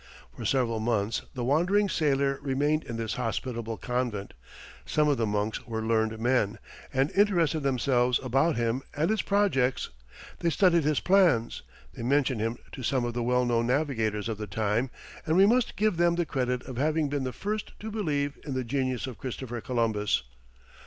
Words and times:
For 0.35 0.45
several 0.45 0.79
months 0.79 1.21
the 1.35 1.43
wandering 1.43 1.87
sailor 1.87 2.39
remained 2.41 2.85
in 2.85 2.97
this 2.97 3.13
hospitable 3.17 3.77
convent; 3.77 4.33
some 4.83 5.07
of 5.07 5.17
the 5.17 5.27
monks 5.27 5.67
were 5.67 5.83
learned 5.85 6.17
men, 6.17 6.57
and 6.91 7.11
interested 7.11 7.59
themselves 7.59 8.19
about 8.23 8.55
him 8.55 8.81
and 8.95 9.11
his 9.11 9.21
projects; 9.21 9.89
they 10.39 10.49
studied 10.49 10.85
his 10.85 10.99
plans; 10.99 11.61
they 11.93 12.01
mentioned 12.01 12.41
him 12.41 12.57
to 12.71 12.81
some 12.81 13.05
of 13.05 13.13
the 13.13 13.21
well 13.21 13.45
known 13.45 13.67
navigators 13.67 14.27
of 14.27 14.39
the 14.39 14.47
time; 14.47 14.89
and 15.27 15.37
we 15.37 15.45
must 15.45 15.75
give 15.77 15.97
them 15.97 16.15
the 16.15 16.25
credit 16.25 16.63
of 16.63 16.77
having 16.77 17.07
been 17.07 17.23
the 17.23 17.31
first 17.31 17.73
to 17.79 17.91
believe 17.91 18.39
in 18.43 18.55
the 18.55 18.63
genius 18.63 19.05
of 19.05 19.19
Christopher 19.19 19.61
Columbus. 19.61 20.23